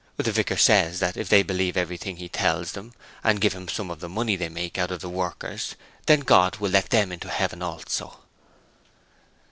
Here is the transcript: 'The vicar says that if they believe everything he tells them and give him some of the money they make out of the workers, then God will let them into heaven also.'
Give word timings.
'The 0.17 0.31
vicar 0.31 0.57
says 0.57 0.97
that 0.99 1.15
if 1.15 1.29
they 1.29 1.43
believe 1.43 1.77
everything 1.77 2.17
he 2.17 2.27
tells 2.27 2.71
them 2.71 2.91
and 3.23 3.39
give 3.39 3.53
him 3.53 3.67
some 3.67 3.91
of 3.91 3.99
the 3.99 4.09
money 4.09 4.35
they 4.35 4.49
make 4.49 4.79
out 4.79 4.89
of 4.89 4.99
the 4.99 5.07
workers, 5.07 5.75
then 6.07 6.21
God 6.21 6.55
will 6.57 6.71
let 6.71 6.89
them 6.89 7.11
into 7.11 7.29
heaven 7.29 7.61
also.' 7.61 8.19